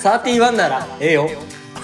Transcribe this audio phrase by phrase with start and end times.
[0.00, 1.28] 31ならええよ。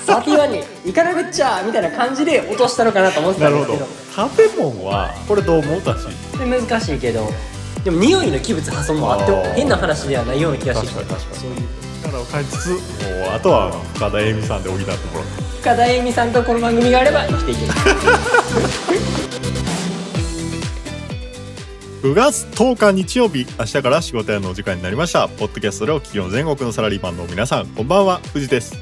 [0.06, 3.90] 31に行かなくっちゃみたいな感じで落としたのかなと思ってたなんるほですけ
[4.20, 4.28] ど。
[4.28, 4.30] ど。
[4.36, 5.80] 建物はこれどう思う？
[5.82, 6.06] たし
[6.38, 7.28] で難しいけど。
[7.84, 11.40] でも匂いの器物破損もあって変な話ではないような気がしてきて確かに確かに。
[11.40, 11.68] そういう。
[12.02, 12.80] 力を感じつつもう
[13.34, 15.06] あとは深田恵美さんで補ってもらって
[15.60, 17.72] 深田恵美さんとこの番組があれば生きていける
[22.02, 25.28] 9月10日日曜日明日から仕事屋のお時間になりました。
[25.28, 28.18] ポッドキャストでお聞きの全国のサラリーマンの皆さんこんばんは。
[28.32, 28.76] 藤です。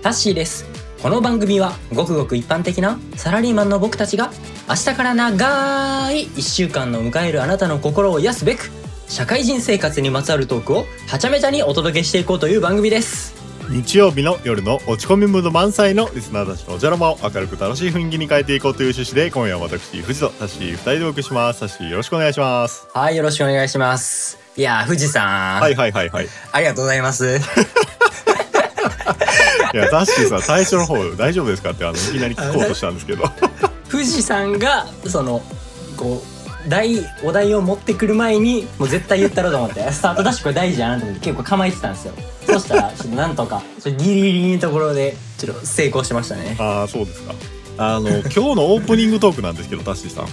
[0.00, 0.64] タッシーです。
[1.02, 4.30] この番組はごくごく一般的なサラリーマンの僕たちが
[4.68, 8.70] 明日から長い1週間の迎えるあなたの心を癒すべく
[9.08, 13.31] 社会人生活にまつわるトークをはちゃめちゃにお届けしていこうという番組です。
[13.72, 21.60] 日曜日の夜の落ち込みムード満載のリスナーたちのおじゃらまを明るく楽しい雰囲気に変えていこうという趣旨で今夜は私藤とタッシー2人でお送りします。
[21.60, 24.38] タッシーよろしくお願いしますはいよろしくお願いします。
[24.58, 26.28] いやー富士さん、はいはいはいはい。
[26.52, 27.26] ありがとうございます。
[27.26, 27.30] い
[29.76, 33.24] やタッシーさん最初の方大丈夫ですかってあのいきなり聞こうとしたんですけど。
[33.90, 35.40] 富士山がその
[35.96, 36.22] こ
[36.66, 39.90] う題お題を持ってくる前にもう絶対言ったろうと思って。
[39.90, 42.12] スタートダッシュこれ大事やなと思って結構構えてたんですよ
[42.52, 46.56] そしたらちょっとなんとかちょっとギリギリのところでちょっと成功しましたね。
[46.58, 47.34] ああそうですか。
[47.78, 50.26] あの 今日のオープニングトークなんですけどタッシーさん。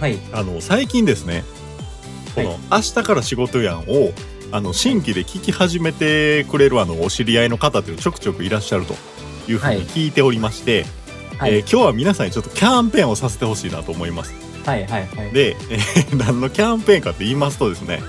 [0.00, 0.18] はい。
[0.32, 1.44] あの最近ですね
[2.34, 2.58] この、はい。
[2.72, 4.12] 明日から仕事やんを
[4.52, 8.94] あの新規で聞き始めてくれるあのお知り合いの方っていうのちょくちょくいらっしゃると
[9.48, 10.86] いうふうに聞いておりまして、
[11.38, 14.34] はい、えー今日は皆さんにちょっとキャンペーンをさせてほしいなと思います。
[14.64, 15.32] はいはいはい。
[15.32, 18.02] で、えー何のキャンペーンかって言いますとですね、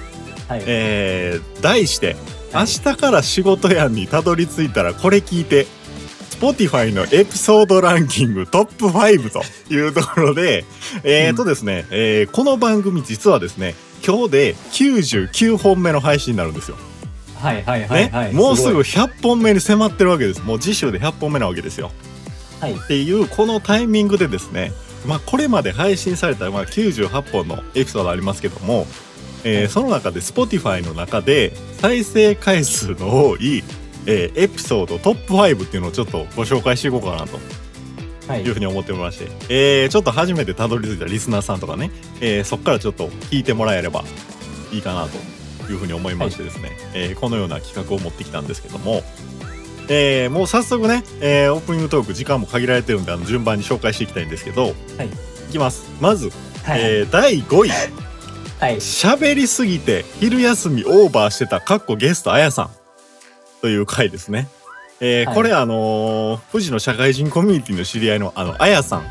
[0.48, 0.64] はい。
[0.66, 2.16] えー題して
[2.54, 5.68] 「明はい日から仕事やんにたどり着いたらこれ聞いて」
[6.40, 9.42] Spotify のエピソードランキングトップ5と
[9.74, 10.66] いうところで、
[11.04, 13.74] えーとですね、えーこの番組実はですね、
[14.06, 16.78] 今日で99本目の配信になるんですよ。
[17.40, 20.42] はいはいはいはいね、もうすぐごい100本目に迫ってるわけです。
[20.44, 21.92] もう次週で100本目なわけですよ。
[22.60, 24.74] はいっていうこのタイミングでですね、
[25.06, 28.88] まあ、これまで配信された、まあ、98本のエピソードありますけども、
[29.50, 33.64] えーはいその中で Spotify の中で再生回数の多い、
[34.06, 37.40] えーエピソードトップ5っていうのをちょっとご紹介していこうかなと。
[38.28, 38.42] はい。
[38.44, 44.04] いうふうに思っておりまして、えーちょっと初めてたどり着いたリスナーさんとかね、えーそこからちょっと聞いてもらえれば
[44.74, 49.02] いいかなというふうに思いましてですね、えーこのような企画を持ってきたんですけども、
[49.90, 54.74] えーもう早速ね、えーオープニングトーク時間も限られてるんであの順番に紹介していきたいんですけど、はい。
[55.08, 55.90] いきます。
[56.02, 56.30] まず、
[56.66, 56.82] はい。
[56.82, 57.72] えー第5位
[58.60, 58.78] はい。
[58.78, 62.70] 喋りすぎて昼休みオーバーしてたかっこゲストあやさん。
[63.62, 64.48] という回ですね。
[65.00, 65.36] えーはい。
[65.36, 69.02] これあのー富士の社会人コミュニティの知り合いのあのあやさん。
[69.02, 69.04] っ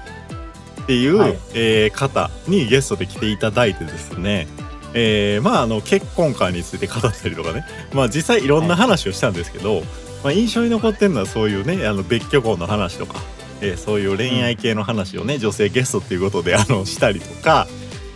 [0.86, 1.38] ていう、はい。
[1.54, 4.46] えー方にゲストで来ていただいてですね。
[4.94, 7.64] えーまああの結婚観について語ったりとかね。
[7.92, 9.82] まあ実際いろんな話をしたんですけど、
[10.24, 13.20] まあ、印象に残ってるのはそういうねあの別居婚の話とか、
[13.60, 17.66] えーそういう恋愛系の話をね、女性ゲストっていうことであのしたりとか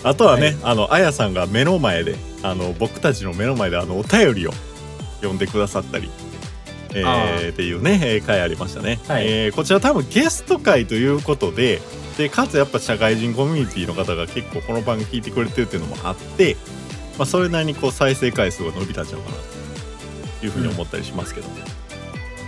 [0.03, 0.57] あとはね、はい。
[0.63, 4.53] あのあやさんが目の前であの僕たちの目の前であのお便りを
[5.17, 6.11] 読んでくださったり。
[6.93, 9.27] えあー、っていうね、えー回ありましたね、はい。
[9.27, 11.81] えーこちら多分ゲスト会ということで
[12.19, 16.57] でかつやっぱ社会人コミュニティの方が結構この番組聞いてくれてるっていうのもあって、
[17.17, 19.37] まあ、それなりにこう再生回数が伸びたんちゃうかな
[20.41, 21.49] というふうに思ったりしますけど、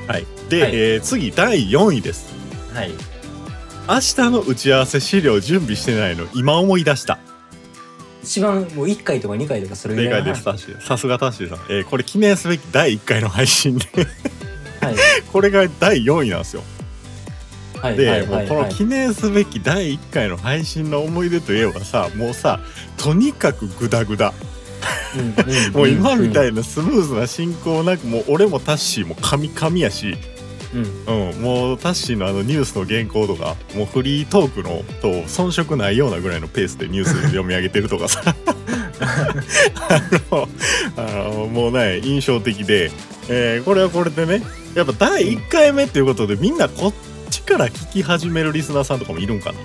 [0.08, 0.26] はい。
[0.48, 0.70] で、はい。
[0.74, 2.34] えー次第4位です。
[2.74, 2.90] はい。
[3.88, 7.18] 明日の打ち合わせ資料準備してないの今思い出した
[8.22, 13.86] 一番もう1回とか2回とかそれぐ正らいの解ですタッシーさすがタッシーさん、えーこれ記念すべき第1回の配信で。
[14.80, 14.96] はい。
[15.32, 16.62] これが第4位なんですよ。
[17.80, 22.60] はいで、もうこの記念すべき第1回の配信の思い出といえばさもうさ
[22.96, 24.32] とにかくグダグダ。
[25.74, 30.16] もう今みたいいなスムーズな進行なくもう俺もタッシーもカミカミやし、
[30.74, 31.30] うん。
[31.30, 38.22] うん、もうタッシーのあのニュースの原稿とかもうフリートークのと遜色ないようなぐらいのペースでニュース読み上げてるとかさ。
[39.04, 40.00] あ
[40.30, 40.48] の
[40.96, 42.90] あのもうね印象的で、
[43.28, 44.42] えーこれはこれでね
[44.74, 46.92] やっぱ第1回目っていうことでみんなこっ
[47.30, 49.58] ちから聞き始めるリスナーさんとかもいるんかな。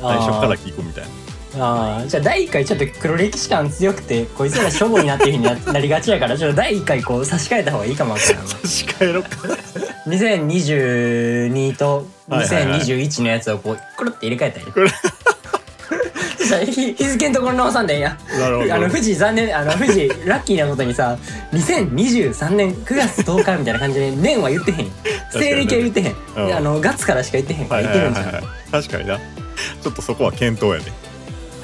[0.00, 1.23] 最初から聞くみたいな。
[1.58, 8.48] あーじゃあ第1回ちょっと黒歴史感強くてこいつらしょぼいなっていうふうにな なりがちやからちょっと第1回こう差し替えた方がいいかもわからんわ。
[8.48, 9.22] 差し替えろ。
[9.24, 9.28] か
[10.06, 12.80] 2022とはいはいはい。
[12.80, 14.88] 2021のやつをこうくるって入れ替えたりこれ
[16.66, 18.16] 日日付のところ直さんでんや。
[18.38, 18.74] なるほど。
[18.74, 21.16] あの富士残念あの富士ラッキーなことにさ
[21.52, 24.92] 2023年9月10日みたいな感じで年は言ってへん。
[25.32, 26.46] 西暦は言ってへん、うん。
[26.48, 28.34] であの月からしか言ってへん言ってるんじゃんはい。
[28.34, 29.18] はいはい確かにな。
[29.82, 31.03] ちょっとそこは検討やね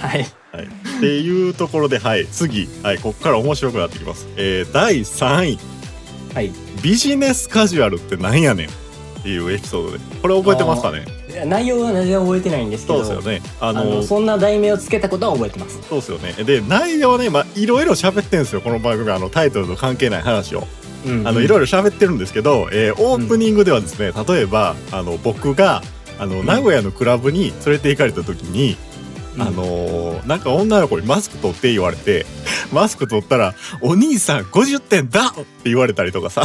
[0.00, 0.26] はい。
[0.52, 4.26] はい、っていうところで、はい、次、はい、ここから面白くなってきます。
[4.37, 5.58] えー、第3位、
[6.35, 6.52] はい。
[6.82, 9.99] ビジネスカジュアルってなんやねんっていうエピソードで。
[10.23, 11.05] これ覚えてますかね。
[11.47, 13.05] 内容は全然覚えてないんですけど。
[13.05, 13.43] そうですよね。
[13.61, 15.79] ああののそんな題名をつけたことは覚えてます。
[15.88, 16.32] そうですよね。
[16.44, 18.61] で内容はねまあいろいろ喋ってんですよ。
[18.61, 20.67] この番組あのタイトルと関係ない話を。
[21.06, 25.82] うんあのいろいろ喋ってるんですけど、えーオープニングではですね、例えばあの僕が
[26.19, 28.90] あの名古屋のクラブに連れて行かれた時に、うん
[29.38, 32.27] あのーなんか女の子にマスク取って言われて
[32.73, 36.43] マスク取ったら「お兄さん50点だ!」って言われたりとかさ。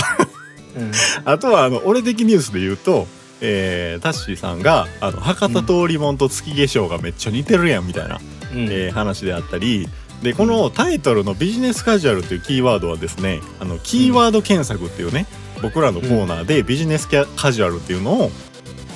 [0.78, 0.92] うん。
[1.26, 3.08] あとはあの俺的ニュースで言うと、
[3.42, 8.20] えータッシーさんがあの博多通りもんと月化粧がめっちゃ似てるやんみたいな、
[8.54, 8.68] うん。
[8.70, 9.88] えー話であったり
[10.22, 15.26] でこのタイトルの「ビジネスカジュアル」っていうキーワードはですねあのキーワード検索っていうね
[15.62, 18.32] 僕らのコーナーでビジネスキャカジュアルっていうのを、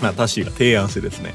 [0.01, 1.33] まあ、タッシーが提案してですね。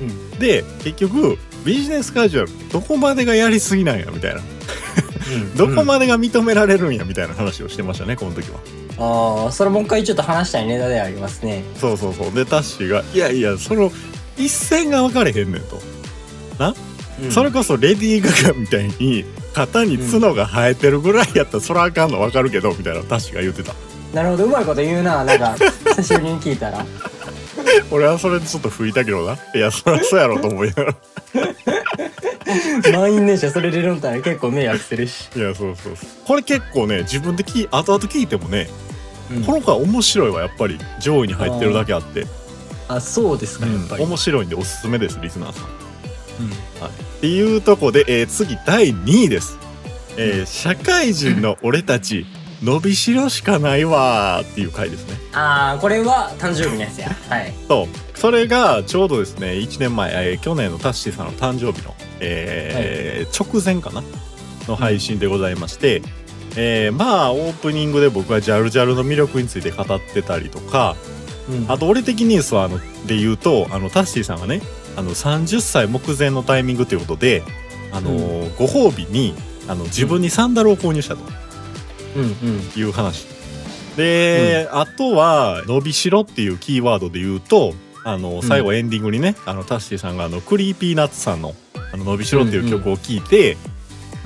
[0.00, 0.38] うん。
[0.38, 4.40] で結局ビジネスカジュアルどこまでがやりすぎなんやみたいな。
[4.40, 5.54] うん。
[5.54, 8.58] どこまでが認められるんやみたいな話をしてましたねこの時は。
[8.98, 11.64] ああそれもう一回ちょっと話したいネタではありますね。
[11.76, 12.32] そうそうそう。
[12.32, 13.90] でタッシーが「いやいやその
[14.36, 15.80] 一線が分かれへんねん」と。
[17.22, 17.30] うん。
[17.30, 23.74] それこそレディー・ガガみたいに肩に角が生えてるぐらいやったらそらあかんの分かるけどみたいなタッシーが言ってた。
[24.14, 25.54] なるほどうまいこと言うななんか
[25.96, 26.84] 久しぶりに聞いたら
[27.90, 29.36] 俺はそれでちょっと吹いたけどな。
[29.54, 30.94] いやそりゃそうやろと思いながら。
[32.92, 36.08] 満員電車それでるんたら結構迷惑するし、いやそうそうそう。
[36.24, 38.68] これ結構ね自分で聞い後々聞いてもね、
[39.30, 39.44] うん。
[39.44, 40.40] この子は面白いわ。
[40.40, 42.26] やっぱり上位に入ってるだけあって。
[42.88, 45.64] あそうですかやっぱり、面白いんでおすすめですリスナーさん。
[45.64, 46.50] うん。
[46.50, 46.90] っ
[47.20, 49.58] ていうとこで、えー次第2位です、
[50.16, 52.26] えー社会人の俺たち
[52.62, 55.16] 伸びしろしかないわーっていう回ですね。
[55.32, 57.08] ああこれは誕生日のやつや。
[57.28, 57.52] はい。
[57.68, 58.18] そう。
[58.18, 64.02] それがちょうどですね1年前、えー去年のタッシーさんの誕生日の、えー直前かな？
[64.68, 66.02] の配信でございまして、
[66.56, 70.96] えーまあオープニングで僕はジャルジャルの魅力について語ってたりとか
[71.48, 71.72] うん。
[71.72, 74.60] あと俺的ニュースはあので言うとあのタッシーさんがね
[74.96, 77.42] あの30歳目前のタイミングということで、
[77.92, 79.34] あのーご褒美に
[79.66, 81.22] あの自分にサンダルを購入したと
[82.16, 82.80] うんうん。
[82.80, 83.26] いう話。
[83.96, 87.74] で、あとは「伸びしろ」っていうキーワードで言うと
[88.04, 91.54] あの最後エンディングにね、あのタッシーさんがあのクリーピーナッツさんの
[91.92, 93.80] 「あの伸びしろ」っていう曲を聴いて、うん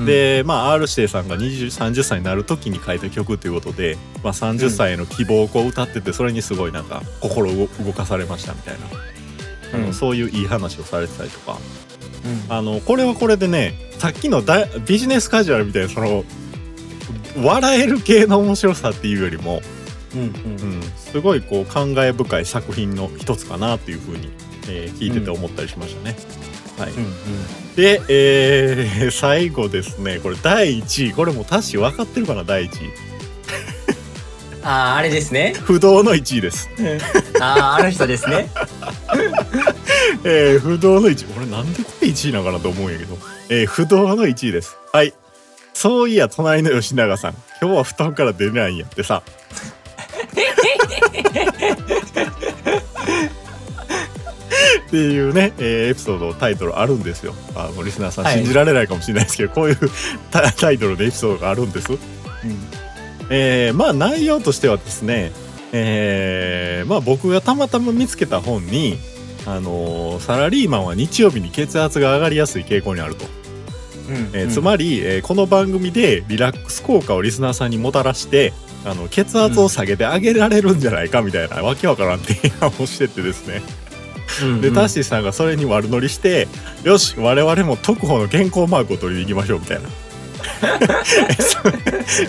[0.06, 8.86] でまあ R 指定さんが20 30歳になる時に書いた曲ということで、まあ、30歳への希望をこう歌っててそれにすごいなんか心動動かされましたみたいな、
[9.74, 9.94] あのうん。
[9.94, 11.58] そういういい話をされてたりとか。
[12.48, 12.52] うん。
[12.52, 16.24] あのこれはこれでねさっきのだビジネスカジュアルみたいなその
[17.36, 19.60] 笑える系の面白さっていうよりも、
[20.14, 24.30] うんうんうん、すごいこう感慨深い作品の一つかなっていうふうに、
[24.68, 26.16] えー聞いてて思ったりしましたね。
[26.78, 30.20] はい、うんで、えー 最後ですね。
[30.22, 31.12] これ第1位。
[31.12, 32.90] これもタッシー分かってるかな第1位。
[34.62, 35.54] あああれですね。
[35.64, 36.70] 不動の1位です。
[37.40, 38.48] あああの人ですね。
[40.24, 41.26] えー不動の1位。
[41.36, 44.76] 俺なんでこれ1位なのかなと思うんやけど、えー不動の1位です。
[44.92, 45.12] はい
[45.74, 47.34] そういや隣の吉永さん。
[47.60, 49.22] 今日は布団から出ないんやってさ。
[54.86, 57.34] っていうね、えーエピソードタイトルあるんですよ。
[57.56, 58.36] あのリスナーさんはい。
[58.38, 59.78] 信じられないかもしれないですけど、こういう
[60.30, 61.88] タタイトルでエピソードがあるんです。
[63.30, 65.32] えーまあ内容としてはですね、
[65.72, 68.98] えーまあ僕がたまたま見つけた本に、
[69.46, 73.43] あのーサラリーマンは日曜日に血圧が上がりやすい傾向にあると、うん
[74.32, 78.52] えーつまり、えーこの番組でリラックス効果をリスナーさんにもたらして
[78.84, 83.62] あの血圧を下げてあげられるんじゃないかみたいな、わけわからん提案をしててですね。
[84.42, 86.48] うんでタッシーさんがそれに悪乗りして
[86.82, 89.88] 「よし我々も特報の健康マークを取りに行きましょう」みたいな。
[91.38, 91.72] そ う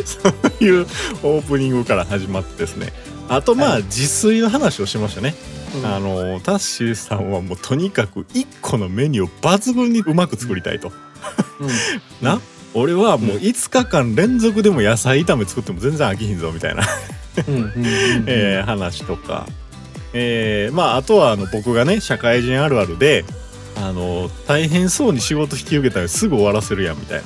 [0.05, 0.29] そ
[0.59, 0.85] ういう
[1.23, 2.93] オープニングから始まってですね。
[3.27, 3.83] あとまあ、はい。
[3.83, 5.35] 自炊の話をしましたね、
[5.75, 5.85] うん。
[5.85, 10.93] あのタッシーさんはもうとにかく1個のメニューを抜群にうまく作りたいと、うん
[12.21, 12.41] な？
[12.73, 16.83] 俺はもう5日間連続でも野菜炒め作っても全然飽きひんぞみたいな。
[18.27, 19.45] えー話とか、
[20.13, 23.25] えーまああとはあの僕がね社会人あるあるで
[23.77, 27.25] あの大変そうに仕事引き受けたらすぐ終わらせるやんみたいな。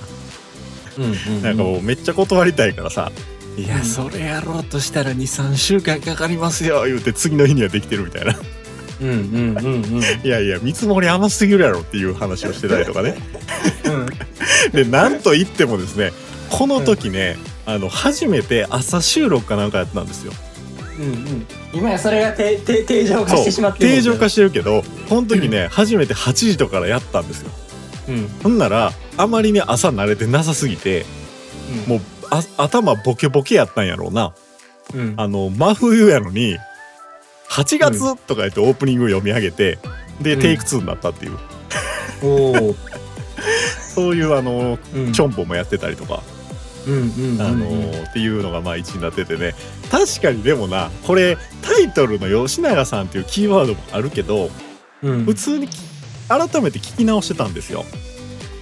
[1.44, 3.10] なんかもうめっちゃ断りたいからさ
[3.58, 3.84] 「いやうん。
[3.84, 8.36] それやろうとしたら23週間かかりますよ」言うて次の日にはできてるみたいな
[9.02, 10.02] うんうんうんうん。
[10.02, 13.16] いやいや見積もり甘すぎるやろっていう話をしてたりとかね。
[13.86, 14.08] うん。
[14.74, 16.12] でなんと言ってもですね
[16.50, 20.34] この時ね、あの初めて朝収録かなんかやったんですよ。
[21.00, 21.48] うんうん。
[21.74, 27.52] 今やそれが定定定常化してしまってる定常化してるけどこの時ね、初めて8時とかからやったんですよ
[28.10, 31.06] うんほんならあまりに朝慣れてなさすぎて
[31.88, 32.00] もう
[32.32, 34.34] あ頭ボケボケやったんやろうな
[34.96, 36.58] うんあの真冬やのに
[37.50, 39.80] 8月とか言ってオープニング読み上げて、
[40.22, 40.42] でうん。
[40.42, 41.38] テイク2になったっていう、
[42.24, 42.76] おお
[43.96, 45.12] そういうあのうん。
[45.12, 46.22] チョンボもやってたりとか、
[46.88, 49.54] うんうんうんあのっていうのがまあ1になっててね。
[49.92, 54.50] 確かにでもなこれタイトルの吉永さんっていうキーワードもあるけど
[55.02, 55.26] うん。
[55.26, 55.80] 普通にき
[56.28, 57.84] 改めて聞き直してたんですよ。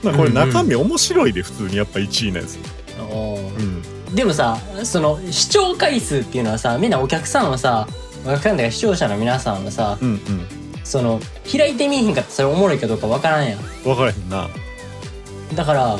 [0.03, 0.47] まあこれうんうん。
[0.47, 2.57] 中身面白いで普通にやっぱ1位のやつ。
[2.99, 3.59] おー。
[4.09, 4.15] うん。
[4.15, 7.87] でもさその視聴回数っていうのはさみんなお客さんはさ
[8.25, 10.19] お客さんだから視聴者の皆さんはさうん
[10.83, 11.19] その
[11.51, 13.59] 開いてみいひんかったらそれおもろいかどうかわからんやん。
[13.59, 14.47] うん分からへんな。
[15.55, 15.99] だから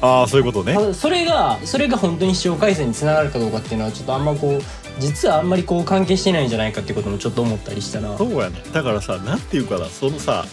[0.00, 0.76] ああそういうことね。
[0.94, 4.62] それがそれが本当に視聴回数につながるかどうかっていうのはちょっとあんまこう
[5.00, 8.16] 実はあんまりこう関係してないんじゃないかっていうこともちょっと思ったりしたな。
[8.18, 8.62] そうやね。
[8.72, 10.44] だからさなんていうかなそのさ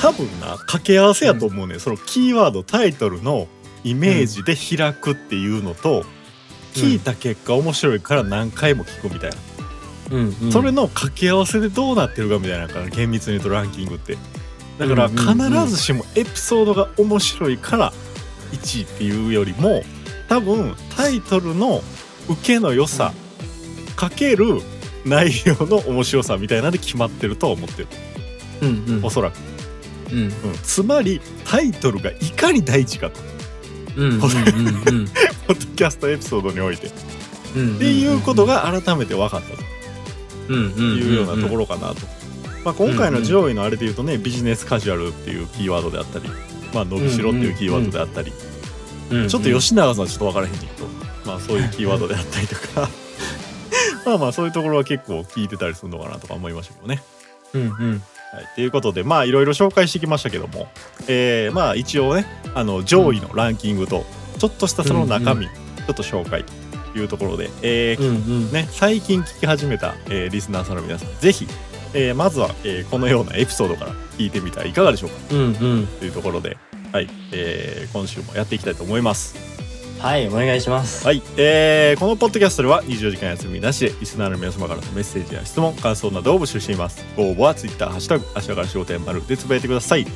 [0.00, 3.48] 多分な掛け合わせやと思うね、そのキーワードタイトルの
[3.82, 6.04] イメージで開くっていうのと、
[6.72, 9.36] 聞いた結果面白いから何回も聞くみたいな、
[10.10, 10.52] うんうん。
[10.52, 14.16] それの掛け合わせでどうなってるかみたいなのから厳密に言うとランキングって。
[14.78, 15.66] だからうんうんうん。
[15.66, 17.92] 必ずしもエピソードが面白いから
[18.52, 19.82] 1位っていうよりも
[20.28, 21.82] 多分タイトルの
[22.28, 23.12] 受けの良さ
[23.96, 24.60] かける
[25.04, 27.88] 内容の面白さみたいなんで決まってるとは思ってる。
[28.62, 29.04] うんうん。
[29.04, 29.34] おそらく、
[30.12, 30.18] うん。
[30.18, 33.20] うん、つまりタイトルがいかに大事かと。
[33.96, 36.86] うんうんうんポッドキャストエピソードにおいて。
[36.86, 36.90] っ
[37.56, 39.54] うんていうことが改めて分かったと。
[39.54, 39.77] うんうん
[40.52, 41.96] いうようなところかなと。
[42.64, 46.28] ま、今回の上位のあれで言うとね、ビジネスカジュアルっていうキーワードであったり、
[46.74, 48.32] まあ、伸びしろっていうキーワードであったり、
[49.28, 50.86] ちょっと吉永さんちょっと分からへんねんけど、
[51.24, 52.88] まあ、そういうキーワードであったりとか
[54.04, 57.02] まあまあそういうところは結構聞いてたりするのかなとか思いましたけどね。
[57.54, 58.02] うんうん
[58.32, 60.68] はい、ということでまあいろいろ紹介してきましたけども、
[61.08, 64.04] えーまあ一応ねあの上位のランキングと
[64.38, 66.44] ちょっとしたその中身、ちょっと紹介
[66.98, 68.10] いうところで、えーうんう
[68.48, 68.52] ん。
[68.52, 71.46] ね、最近聞き始めた、えーリスナーさんの皆さんぜひ、
[71.94, 75.16] えーまずは、えーこのようなエピソードから聞いてみたらいかがでしょうか？
[75.30, 75.48] うんう
[75.82, 75.86] ん。
[75.98, 76.56] というところで、
[76.92, 79.36] はいえー今週もやっていきたいと思います。
[80.00, 81.04] はいお願いします。
[81.04, 87.04] はい、えーこのポッドキャストでは24時間休みなしでリスナーの皆様からのメッセージや質問感想などを募集しています。
[87.16, 90.06] ご応募は Twitter「ハッシュタグ明日から仕事や丸」でつぶやいてください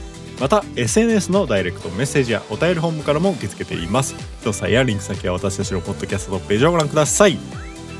[0.40, 4.14] また SNS のダイレクトメッセージやお便り本部からも受け付けています。
[4.42, 7.38] 詳細やリンク先は私たちのポッドキャストのページをご覧ください。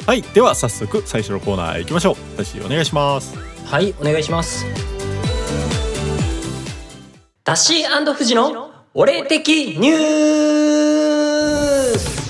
[0.07, 2.17] はいでは早速最初のコーナーへ行きましょう。
[2.37, 3.37] 私お願いします。
[3.65, 4.67] はいお願いします。
[7.45, 9.99] ダッシー富士のお礼的ニュー
[11.99, 12.23] ス。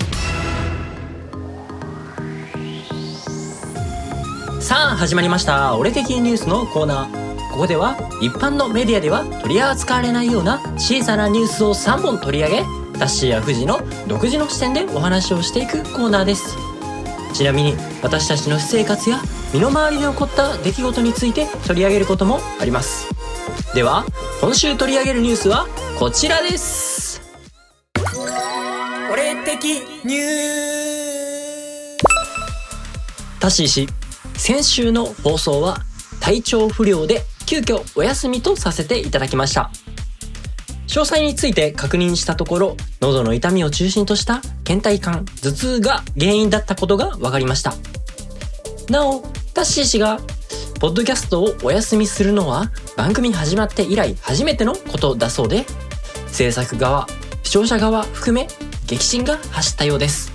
[4.61, 7.22] さあ始まりました「俺的ニュース」のコーナー。
[7.53, 12.57] ここでは一般のメディアでは取り扱われないような小さなニュースを3本取り上げ
[12.97, 16.57] ダッシーや富士の独自の視点でお話をしていくコーナーです。
[17.33, 19.19] ちなみに私たちの私生活や
[19.53, 23.09] 身の回りで起こった出来事について取り上げることもあります
[23.73, 24.05] では
[24.39, 25.67] 今週取り上げるニュースは
[25.97, 27.21] こちらです。
[29.11, 29.63] 俺的
[30.03, 31.97] ニュー。
[33.39, 33.87] タッシー氏
[34.35, 35.77] 先週の放送は
[36.19, 39.69] 体調不良で急遽お休みとさせていただきました。
[40.87, 47.73] 詳細について確認したところ喉の痛みを中心とした倦怠感頭痛が原因だったことが分かりました。
[48.89, 49.21] なお
[49.53, 50.19] タッシー氏が
[50.79, 55.65] ポッドキャストをお休みするのは番組始まって以来初めてのことだそうで
[56.27, 57.07] 制作側
[57.41, 58.47] 視聴者側含め
[58.85, 60.31] 激震が走ったようです。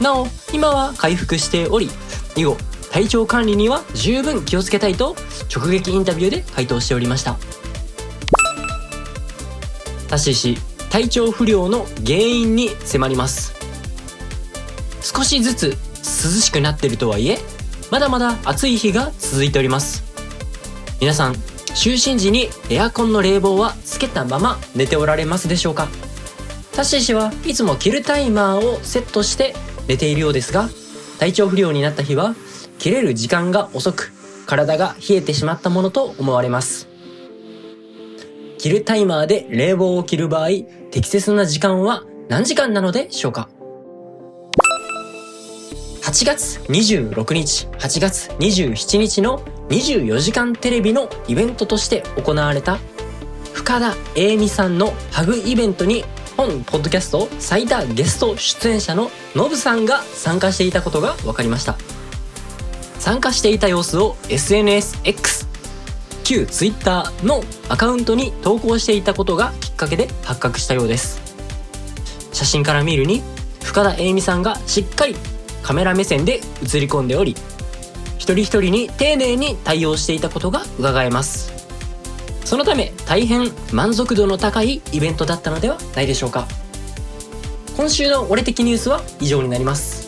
[0.00, 1.88] なお今は回復しており
[2.36, 2.56] 以後
[2.94, 5.16] 体調管理には十分気をつけたいと
[5.52, 7.36] 直撃インタビューで回答しておりました。
[10.08, 10.56] タシ氏
[10.90, 13.52] 体調不良の原因に迫ります。
[15.00, 17.40] 少しずつ涼しくなってるとはいえ
[17.90, 20.04] まだまだ暑い日が続いております。
[21.00, 25.88] 皆さん就寝時にエアコンの冷房はつけたまま寝ておられますでしょうか？
[26.76, 29.56] タッシー氏はいつもキルタイマーをセットして
[29.88, 30.68] 寝ているようですが
[31.18, 32.36] 体調不良になった日は
[32.84, 34.12] 切れる時間が遅く
[34.44, 36.86] 体が冷えてしまったものと思われます。
[38.58, 40.48] 切るタイマーで冷房を切る場合
[40.90, 43.48] 適切な時間は何時間なのでしょうか
[46.02, 49.38] ？8月26日8月27日の
[49.70, 52.76] 24時間テレビのイベントとして行われた
[53.54, 56.04] 深田栄美さんのハグイベントに
[56.36, 61.78] 本ポッドキャスト最多ゲスト出演者のノブさんが参加していたことが分かりました。
[63.04, 65.46] 参加していた様子を SNSX
[66.24, 71.20] 旧 Twitter のアカウントに投稿していたことがきっかけで発覚したようです。
[72.32, 73.22] 写真から見るに
[73.62, 75.16] 深田栄美さんがしっかり
[75.62, 77.36] カメラ目線で映り込んでおり
[78.16, 81.52] 一人一人に丁寧に対応していたことが伺えます。
[82.46, 86.48] そのため大変満足度の高いイベントだったのではないでしょうか。
[87.76, 90.03] 今週の俺的ニュースは以上になります。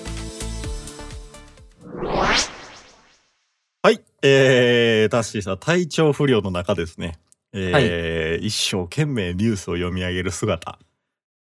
[4.28, 7.18] えー、タッシーさん、体調不良の中ですね。
[7.52, 10.78] えー一生懸命ニュースを読み上げる姿。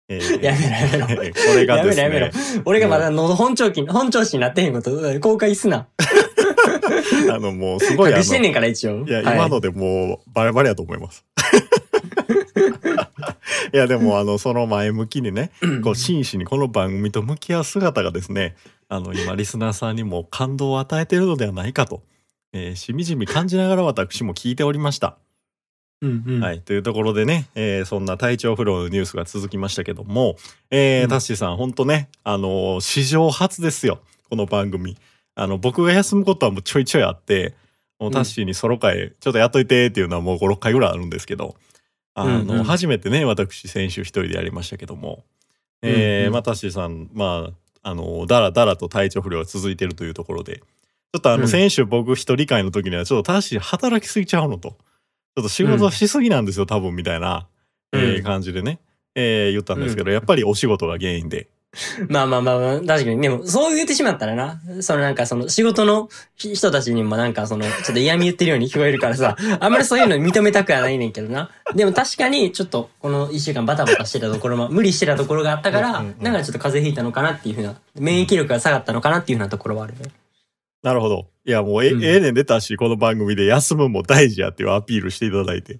[0.09, 0.65] えーやめろ
[0.99, 2.03] やめろ これがですね。
[2.03, 5.87] やめろやめ俺がまだ喉本調子に本調子になってへんこと公開すな
[7.31, 11.25] あの、もうすごい隠してんねんから一応いや、はい今のでもうバレバレやと思います。
[13.73, 15.51] いや、でもあの、その前向きにね、
[15.83, 18.55] こう真摯にこの番組と向き合う姿がですね、
[18.87, 22.01] あの、今リスナーさんにも感動を与えているのではないかと、
[22.53, 25.17] えーしみじみ感じながら私も聞いておりました。
[26.01, 26.61] うんうんはい。
[26.61, 30.35] というところでね、えーそんな体調不良のニュースが続きましたけども、
[30.69, 33.99] えーうんタッシーさん、本当ね、あのー史上初ですよ。
[34.29, 34.97] この番組。
[35.35, 37.53] あの、僕が休むことはもうちょいちょいあって、
[37.99, 41.55] もうタッシーにソロ会、ちょっとやっといてっていうのはもう5、6回ぐらいあるんですけど、
[42.13, 45.23] あの、うんうん初めてね、私、先週一人でやりましたけども、
[45.83, 47.49] えーうんうんまあ、タッシーさん、ま
[47.83, 54.71] あ、あの、だらだらと体調不良が続いているというところで、ちょっとあの、うん先週僕一人会の時には、ちょっとタッシー働きすぎちゃうのと。
[54.71, 57.47] ちょっと仕事しすぎなんですよ、多分みたいな、
[57.93, 58.79] え感じでね、
[59.15, 61.47] えー言ったんですけど、やっぱりお仕事が原因で。
[62.09, 63.21] まあまあまあまあ、確かに。
[63.21, 64.59] でも、そう言ってしまったらな。
[64.81, 71.51] そのなんかその仕事の人たちにもなんかその、ちょっと嫌味言ってるように聞こえるからさ、 あんまりそういうの認めたくはないねんけどな。
[71.75, 80.11] でも確かにちょっとこの一週間バタバタしてたところも、無理してたところがあったから、なんかちょっと風邪ひいたのかなっていうふうな、免疫力が下がったのかなっていうふうなところはあるね。
[80.87, 81.27] なるほど。
[81.43, 85.79] いや、もうえ、うんええねん出たし、この番組で休むも大事やっていうアピールしていただいて。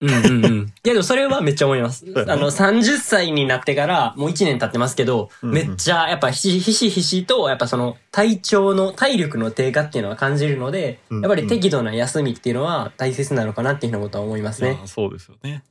[0.00, 0.54] うんうんうん。
[0.84, 2.06] いやでもそれはめっちゃ思います。
[2.28, 15.64] あの、30歳になってからもう1年経ってますけど、うんうんめっちゃやっぱひしひしひしと、やっぱその体調の、体力の低下っていうのは感じるので、うんやっぱり適度な休みっていうのは大切なのかなっていうふうなことは思いますねそうですよね。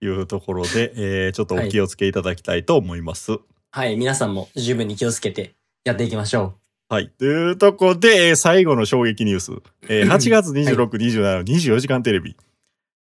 [0.00, 3.38] いうところで、 えーちょっとお気をつけいただきたいと思います。
[3.70, 5.54] はい、皆さんも十分に気をつけて
[5.84, 6.54] やっていきましょ
[6.90, 7.10] はい。
[7.18, 9.52] というところで、えー最後の衝撃ニュース。
[9.88, 12.34] えー 8月26、27、24時間テレビ。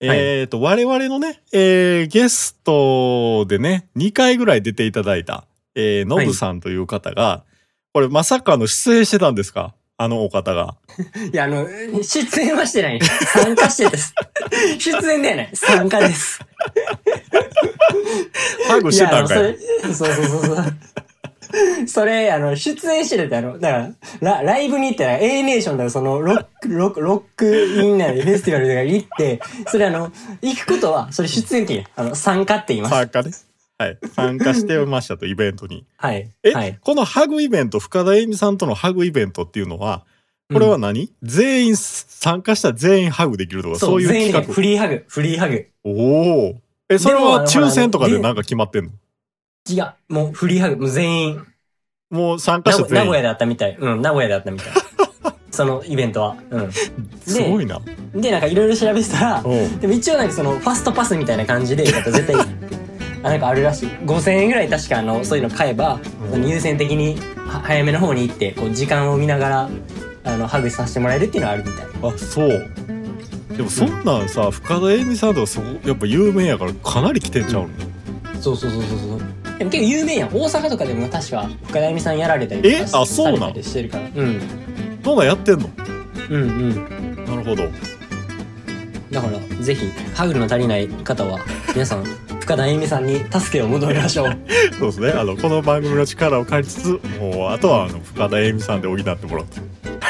[0.02, 7.44] えっ、と、我々のね、えーゲストでね、2回ぐらい出ていただいた、えー、ノブさんという方が、
[7.94, 9.74] これまさかの出演してたんですか？
[10.02, 10.76] あのお方が。
[10.98, 11.28] う。
[11.28, 11.68] いや、あの、
[12.02, 13.00] 出演はしてない。
[13.02, 14.14] 参加してです。
[14.80, 15.50] 出演ではない。
[15.54, 16.40] 参加です。
[18.68, 19.52] ハグしてたんかい。
[19.54, 20.76] いそうそうそうそう。
[21.88, 23.78] それ、あの、出演してるって、あの、だか
[24.22, 32.96] ら、ラライブに行ったら、A ネーションとか、その、ロック、ロック、ロックインなり、フェスティバルとかに行って、それあの、行くことは、それ出演って言うあの、参加って言います。
[32.96, 33.32] 参加ね。
[33.78, 33.98] はい。
[34.14, 35.86] 参加してましたと、イベントに。
[35.98, 36.30] はい。
[36.44, 36.78] え、はい。
[36.82, 40.06] このハグイベント、深田恵美さんとのハグイベントっていうのは、
[40.52, 44.48] これは何、全員、参加したら全員ハグできるとか、そういう全員企画？
[44.48, 45.68] でフリーハグ、フリーハグ。
[45.84, 46.56] おお。
[46.90, 48.92] え、それは抽選とかでなんか決まってんの？
[49.70, 51.46] 違う、もうフリーハグ、もう全員。
[52.10, 52.90] もう参加名者全員。
[52.90, 53.78] 古名古屋であったみたい。
[53.80, 54.68] うん、名古屋であったみたい。
[55.52, 56.36] そのイベントは。
[56.50, 56.72] うん。
[57.26, 57.80] すごいな。
[58.16, 59.44] で、なんかいろいろ調べてたら、
[59.82, 62.36] でも一応なんかそのファストパスみたいな感じで、絶対、
[63.24, 63.90] あなんかあるらしい。
[64.06, 66.00] 5000円ぐらい確かあの、そういうの買えば、
[66.34, 69.70] 優先的には早めの方に行って、こう時間を見ながら、
[70.24, 71.86] あの、ハグさせてもらえるっていうのはあるみたい。
[72.14, 72.68] あ、そう。
[73.56, 77.70] でもそんなんさ、深田恵美さんとかそこ、やっぱ有名やからかなり来てんちゃうの、
[78.40, 79.39] そうそうそうそうそう。
[79.60, 80.30] でも結構有名やん。
[80.30, 82.82] 大阪とかでも確か深田恵美さんやられたりとかえ？
[82.94, 83.40] あそうなん？
[83.40, 84.04] されたりしてるから。
[84.16, 84.42] うん。
[85.04, 85.70] そんなんやってんの？
[86.30, 87.26] うんうん。
[87.26, 87.64] なるほど。
[89.12, 91.40] だから、ぜひ、ハグの足りない方は、
[91.74, 92.04] 皆さん、
[92.42, 94.38] 深田恵美さんに助けを求めましょう。
[94.78, 95.10] そうですね。
[95.20, 96.88] あの、この番組の力を借りつつ、
[97.20, 99.46] もう、あとは、あの、深田恵美さんで補ってもらう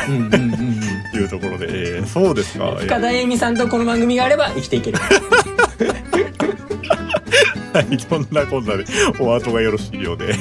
[0.10, 0.80] うんうんうんうん。
[1.14, 2.76] と いうところで、えーそうですか。
[2.78, 4.98] 深田恵美さんとこの番組があれば生きていける。
[7.74, 8.86] はい、そんなこんなで、
[9.20, 10.36] お後がよろしいようで。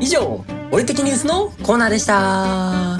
[0.00, 2.98] 以上、俺的ニュースのコーナーでした。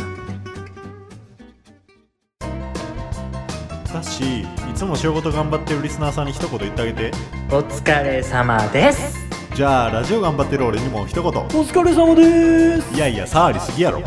[3.93, 7.11] だし、いつも仕事頑張ってるリスナーさんに一言言ってあげて。
[7.51, 9.19] お疲れ様です。
[9.55, 11.31] じゃあ、ラジオ頑張ってる俺にも一言。
[11.31, 12.95] お疲れ様です。
[12.95, 14.03] いやいや、触りすぎやろ。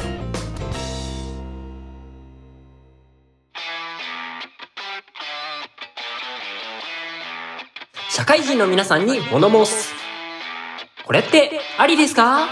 [8.27, 9.93] 会人の皆さんに物申す。
[11.05, 12.49] これってありですか？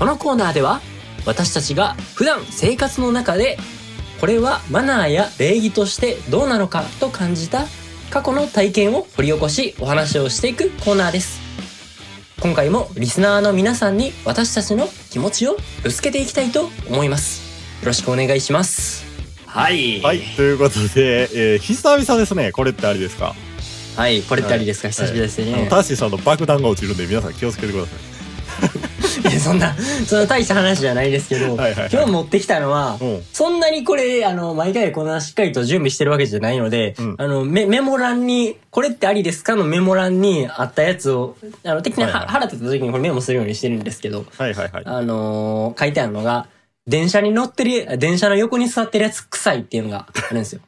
[0.00, 0.80] このコーナーでは
[1.26, 3.56] 私たちが普段生活の中で
[4.20, 7.64] これはマナーや礼儀としてどうなのかと感じた
[8.10, 11.38] 過去の体験を掘り起こしお話をしていくコーナーです。
[12.40, 17.46] 今回もリスナーの皆さんに私たちの気持ちをぶつけていきたいと思います。
[17.80, 18.87] よろしくお願いします。
[19.48, 22.52] はいはい、ということで、えー、久々ですね。
[22.52, 23.34] これってありですか？
[23.96, 27.90] はいこれってありですか、久しぶりですね、タッシーさんの爆弾が落ちるんで、皆さん気をつけてくださ
[29.30, 29.74] い やそんな
[30.06, 31.56] そんな大した話じゃないですけど、い。
[31.58, 31.88] はいはい、はい。
[31.92, 33.22] 今日持ってきたのは、うん。
[33.32, 39.56] そんなにこれ、あの、毎回こんなしっかりと準備してるわけじゃないので、うんあの、メ、メモ欄に、これってありですか？
[39.56, 44.82] のメモ欄にあったやつを、あの、適当にははいはい払ってた時にこれメモするようにしてるんですけど、はいはいはい。
[44.84, 46.46] あのー書いてあるのが、
[46.88, 50.62] 電車に乗ってる、電車の横に座ってるやつ臭いっていうのがあるんですよ。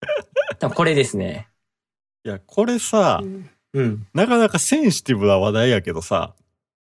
[0.58, 1.48] 多分これですね。
[2.24, 3.22] いや、これさ、
[3.72, 4.06] うん。
[4.14, 6.34] なかなかセンシティブな話題やけどさ、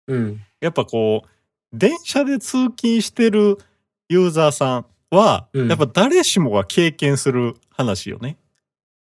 [0.07, 0.41] うん。
[0.61, 1.29] やっぱこう、
[1.73, 3.57] 電車で通勤してる
[4.09, 8.37] ユーザーさんは、うんやっぱ誰しもが経験する話よね。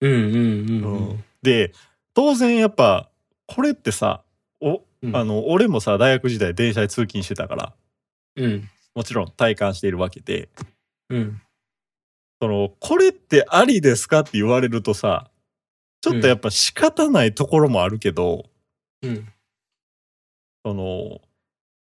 [0.01, 1.25] うんうんうんうん。
[1.43, 1.73] で、
[2.15, 3.11] 当然やっぱ、
[3.47, 4.23] これってさ、
[4.61, 7.73] お、うんあの、俺もさ、大学時代電車で通勤してたから、
[8.37, 8.69] うん。
[8.97, 10.49] もちろん体感しているわけで、
[11.11, 11.43] うん。
[12.41, 15.31] その、これってありですかって言われるとさ、
[16.01, 18.47] ちょっとやっぱ仕方ないところもあるけど、
[19.03, 19.29] うん。
[20.65, 21.21] その、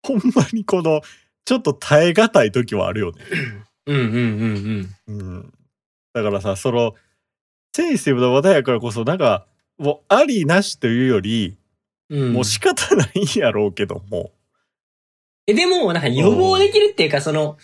[0.03, 1.01] ほんまにこの、
[1.43, 3.25] ちょっと耐え難い時はあるよね。
[3.87, 5.53] うんうんうんうん。
[6.13, 6.95] だからさ、その、
[7.75, 9.45] センシティブな話題やからこそ、なんか、
[9.77, 11.57] もうありなしというより、
[12.09, 12.21] うん。
[12.21, 14.31] うんもう仕方ないんやろうけども。
[15.47, 17.57] え、でも、なんか予防できるっていうか、その、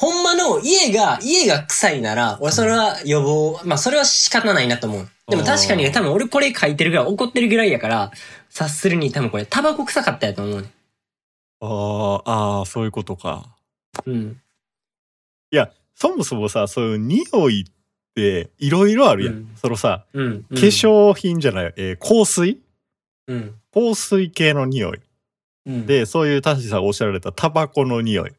[0.00, 5.08] ほんまの家が、家が臭いなら、俺それは予防、まあそれは仕方ないなと思う。
[5.28, 8.12] でも確かにね、多分俺これ書いてるぐらい、怒ってるぐらいやから、
[8.50, 10.70] 察するに多分これタバコ臭かったやと思うね。
[11.60, 13.56] あーあー、そういうことか。
[14.04, 14.40] うん。
[15.52, 17.72] いや、そもそもさ、そういう匂いっ
[18.14, 19.34] ていろいろあるやん。
[19.34, 20.42] うんそのさ、うん。
[20.42, 22.60] 化粧品じゃない、えー香水？
[23.28, 23.54] うん。
[23.72, 25.00] 香水系の匂い。
[25.66, 28.32] うん。、で、そういうタシさんがおっしゃられたタバコの匂い。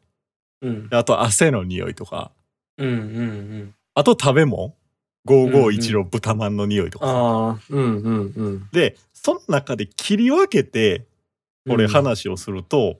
[0.61, 0.87] うん。
[0.91, 2.31] あと汗の匂いとか。
[2.77, 2.89] うん。
[2.89, 3.75] うん。
[3.93, 4.73] あと食べ物
[5.27, 8.69] ?551 の豚まんの匂いとかうんうんうん。
[8.71, 11.05] で、その中で切り分けて、
[11.67, 11.91] これうん。
[11.91, 12.99] 話をすると、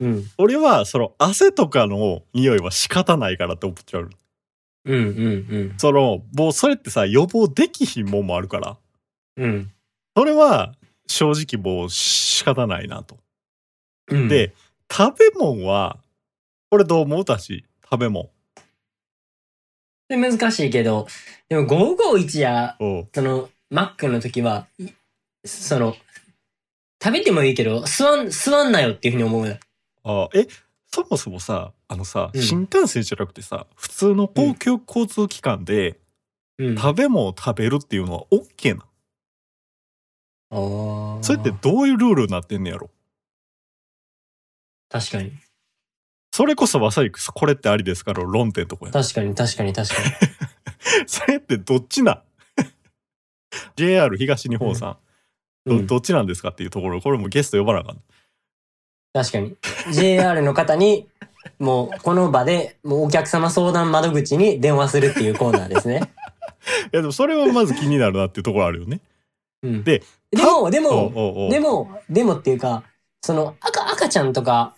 [0.00, 0.24] うん。
[0.38, 4.10] 俺はその汗とかの匂いは仕方ないからって思っちゃう。
[4.86, 5.74] うんうんうん。
[5.76, 8.78] その、もうそれってさ、予防できひんもんもあるから。
[9.36, 9.70] うん。
[10.16, 10.74] それは
[11.06, 13.18] 正直もう仕方ないなと。
[14.10, 14.54] うん、で、
[14.90, 15.98] 食べ物は、
[16.70, 17.24] これどう思う？
[17.24, 18.30] たし、食べ物。
[20.08, 21.06] で難しいけど、
[21.48, 24.88] でも551や、その、マックの時は、い
[25.44, 25.94] その、
[27.02, 29.56] 食べてもいいけど、吸わん、吸わんなよっていうふうに思うよ。
[30.04, 30.46] あえ、
[30.92, 35.98] そもそもさ、あのさ、うん新幹線じゃなくてさ、普通の公共交通機関で
[36.58, 36.76] うん。
[36.76, 38.84] 食べ物を食べるっていうのは OK な。
[40.50, 42.90] あーそれってどういうルールになってんねやろ？
[44.90, 45.32] 確かに。
[46.32, 48.12] それこそまさにこれってありですか？
[48.12, 48.92] ら論点とこや。
[48.92, 50.10] 確かに、確かに、確かに。
[51.06, 52.22] それってどっちなん
[53.76, 54.86] ?JR 東日本さ
[55.66, 58.02] ん、うんど、どっちなんですかっていうところ、これもゲスト呼ばなあかん。
[59.12, 59.56] 確かに。
[59.92, 61.08] JR の方に、
[61.58, 66.12] もう、この場で、もうお客様相談窓口に電話するっていうコーナーですね。
[66.92, 69.00] いやでもそれはまず気になるなっていうところあるよね。
[69.62, 69.84] うん。
[69.84, 72.84] で、でも、でも、でも、でもっていうか、
[73.22, 74.74] その、赤、赤ちゃんとか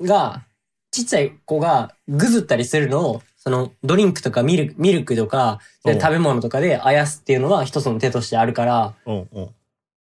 [0.00, 0.42] が、
[0.90, 8.94] ちっちゃい子がぐずったりするのを、その、ドリンクとかミルク、ミルクとか、食べ物とかであやすっていうのは一つの手としてあるから、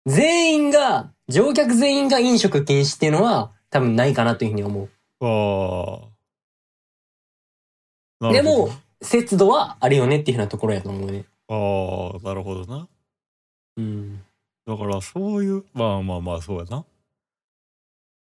[0.06, 4.90] 全員が、乗客全員が飲食禁止っていうのは、多分ないかなというふうに思う。
[8.22, 8.32] ああ。
[8.32, 8.70] でも、
[9.02, 11.26] 節度はあるよねっていうふうなところやと思うね。
[11.48, 12.88] ああ、なるほどな。
[13.78, 14.24] うん。
[14.68, 16.86] だからそういう、まあまあまあそうやな。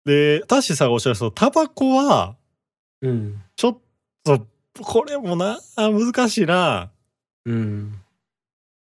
[0.07, 2.37] で、タッシーさんがおっしゃると、タバコは、
[3.03, 3.43] うん。
[3.57, 3.79] ちょっ
[4.23, 4.47] と、
[4.81, 6.91] これもな、あ難しいな。
[7.45, 8.01] うん。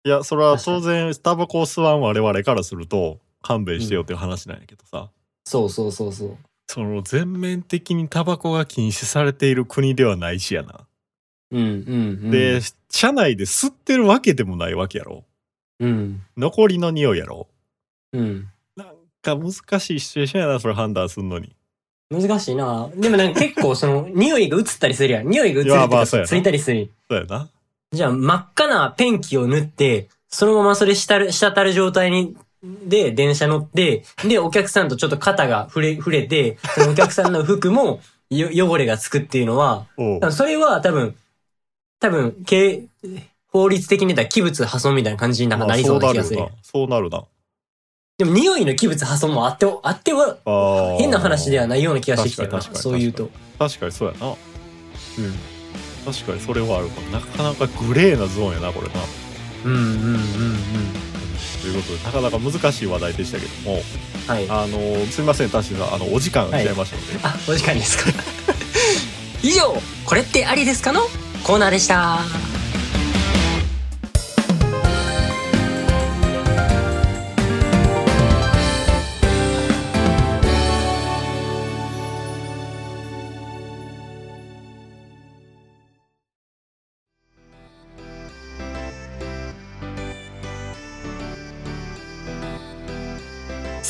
[0.04, 5.10] いや、それは当然、タバコを吸わん我々からすると、勘弁してよっていう話なんやけどさ。
[5.44, 6.38] そうそうそうそう。
[6.68, 10.86] その全面的にタバコが禁止されている国ではないしやな。
[11.50, 11.72] うんうんう
[12.28, 12.30] ん。
[12.30, 15.24] で、車内で吸ってるわけでもないわけやろ。
[15.80, 16.22] うん。
[16.36, 17.48] 残りの匂いやろ。
[18.12, 18.48] うん。
[19.22, 21.54] か難しいシチュエーションやな、それ判断するのに。
[22.10, 22.90] 難しいな。
[22.96, 25.28] でもなんか結構その、匂いが移ったりするやん。
[25.30, 26.90] 匂いが移るとかついたりする。
[27.08, 27.48] そうやな。
[27.92, 39.86] じゃあ真っ赤なペンキを塗って、そのままそれしたる、滴る状態に、で、電車乗って、で、お客さんとちょっと肩が触れ、触れて、そのお客さんの服も、 よ、汚れがつくっていうのは、
[40.30, 41.16] それは多分、
[41.98, 42.84] 多分、け
[43.48, 46.40] 法律的に言ったら器物破損みたいな感じになりそうな気がする。
[46.40, 47.24] まあそうなるよな。
[48.20, 50.36] でも匂いの器物破損もあって、あっては
[50.98, 52.58] 変な話ではないような気がしてきたよな。
[52.58, 53.30] 確かに確かにそう言うと。
[53.58, 54.26] 確かにそうやな。
[54.28, 54.34] うん。
[56.04, 57.10] 確かにそれはあるかも。
[57.12, 58.94] なかなかグレーなゾーンやな、これな。
[59.64, 60.20] うんうんうんうん。
[61.62, 63.82] ということで、なかなか難しい話題でしたけども、
[64.26, 64.46] はい。
[64.50, 68.10] あのすみません、タッシーさん、あの、お時間が来ちゃいましたので、あ、お時間ですか。
[69.42, 71.08] 以上、これってありですかの
[71.42, 72.18] コーナーでした。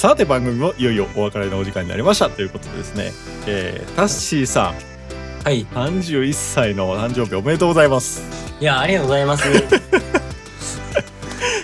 [0.00, 3.12] さて番組もいよいよお別れのお時間になりましたということでですね、
[3.46, 5.66] えータッシーさんはい。
[5.66, 8.22] 31歳の誕生日おめでとうございます
[8.62, 9.44] いや、ありがとうございます。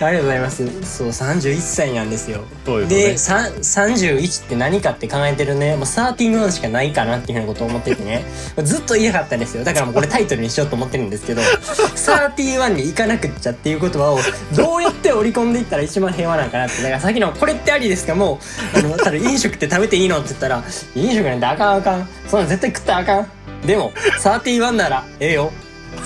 [0.05, 0.65] ありがとうございます。
[0.83, 2.43] そう、31歳なんですよ。
[2.65, 3.17] そうですで、ね？
[3.17, 8.23] さん31って何かって考えてるね、もう31しかないかなっていうふうなことを思っててね、
[8.63, 9.63] ずっと言いたかったんですよ。
[9.63, 11.41] だからもうこれタイトルにしようと思ってるんですけど、
[11.95, 14.19] 31に行かなくっちゃっていう言葉を
[14.55, 16.77] どうやって織り込んでいったら一番平和なんかなって。
[16.81, 18.15] だからさっきのこれってありですか？
[18.15, 18.39] も
[18.75, 20.63] う、あの、ただ飲食って食べていいのって言ったら、
[20.95, 22.07] 飲食なんてあかんあかん。
[22.27, 23.27] そんなん絶対食ったらあかん。
[23.65, 25.51] でも、31ならええよ。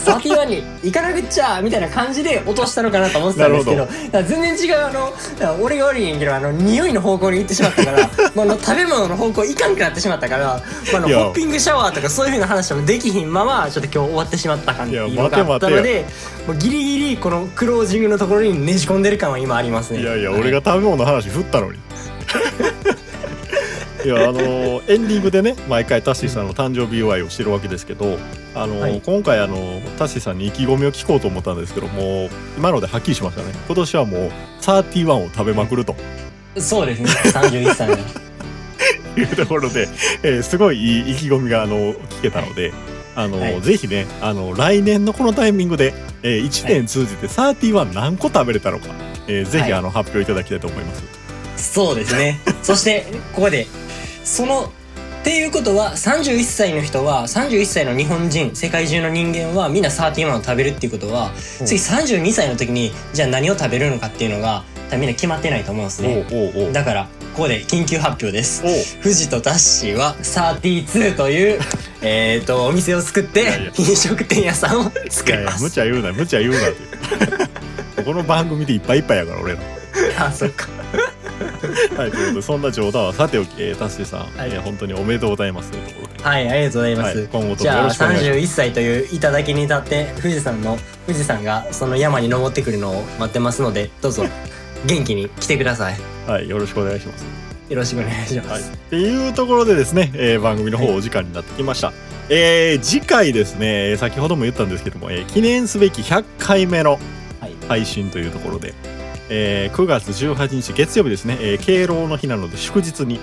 [0.01, 3.87] 31に行かなくっちゃみたいな感じで落としたのかなと思ってたんですけど
[4.23, 11.23] 全然違うあの俺が悪いんやけどあの匂いの方向に行ってしまったからもうあの食べ物の方向いかんくなってしまったから、まあ、あのいや。
[11.25, 16.05] ホッピングシャワーとかそういうふうな話もできひんままちょっと今日終わってしまった感っていうのがあったので
[16.47, 20.01] もうギリギリこのクロージングのところにねじ込んでる感は今ありますね。
[20.01, 21.79] いやいや、は俺が食べ物の話振ったのに。
[24.03, 28.17] いやあのエンディングでね毎回タッシーさんの誕生日祝いをしてるわけですけど、
[28.55, 29.01] あのはい。
[29.01, 29.55] 今回あの
[29.97, 33.51] タッシーさんに意気込みを聞こうと思ったんですけどもう今のではっきりしましたね。
[33.67, 35.95] 今年はもう31を食べまくると。
[36.57, 37.09] そうですね。
[37.31, 37.97] 31歳の。
[39.17, 39.87] いうところで、
[40.23, 42.73] えーすごいいい意気込みがあの聞けたので。
[43.13, 43.61] あのはい。
[43.61, 48.87] ぜひねあの来年のこのタイミングで、え1年通じて31何個食べれたのか、
[49.27, 49.73] えーぜひ、はい。
[49.73, 51.21] あの発表いただきたいと思います。
[51.57, 52.39] そうですね。
[52.63, 53.67] そして、ここで、
[54.23, 54.71] その、
[55.21, 66.25] っていうことは、31歳の人は、31歳の日本人、世界中の人間は、みんな31を食べるっていうことは、うん次32歳の時に、じゃあ何を食べるのかっていうのが、みんな決まってないと思うんですね。
[66.73, 68.63] だから、ここで緊急発表です。
[69.01, 71.59] 富士とタッシーは32という、
[72.01, 75.63] えっと、お店を作っていやいや、飲食店屋さんをいやいや作ります。
[75.63, 76.71] 無茶言うな無茶言うなっ
[77.95, 79.59] て この番組でいっぱいいっぱいやから俺ら
[80.17, 80.80] あ、そっか。
[81.97, 84.49] はいということでそんな冗談はさておき、えー、タッシーさん、はい。
[84.51, 85.71] えー本当におめでとうございます。
[85.71, 87.17] というところで、はい、ありがとうございます。
[87.17, 88.39] はい、今後ともじゃあよろしくお願いします。
[88.39, 94.25] 31歳という頂に立って富士山の富士山がその山に登ってくるのを待ってますのでどうぞ
[94.85, 95.97] 元気に来てください。
[96.27, 97.25] はいよろしくお願いします。
[97.69, 100.95] よろしくお願いしまはい、っす、ていうところでですね、えー番組の方はい。
[100.97, 101.93] お時間になってきました、
[102.29, 106.99] えー次回ですね先ほども言ったんですけども、えー記念すべき100回目の
[107.39, 107.55] はい。
[107.67, 108.73] 配信というところで、
[109.33, 113.19] えー9月18日月曜日ですね、えー敬老の日なので祝日に、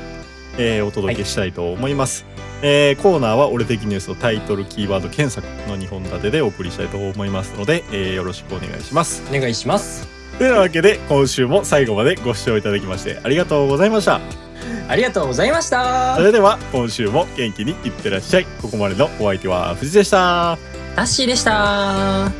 [0.56, 2.24] えーお届けしたいと思います、
[2.62, 9.22] えーコーナーは「俺的ニュース」をタイトルキーワード検索の2本立てでお送りしたいと思いますので、えーよろしくお願いします。
[9.30, 10.08] お願いします。
[10.38, 14.20] というわけで今週も最後までご視聴いただきましてありがとうございました。
[14.88, 16.16] ありがとうございました。
[16.16, 18.46] それでは今週も元気にいってらっしゃい。
[18.62, 20.56] ここまでのお相手は藤でした。
[20.96, 22.32] タッシーでした